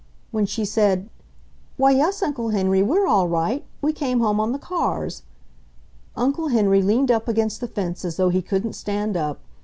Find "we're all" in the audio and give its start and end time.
2.81-3.27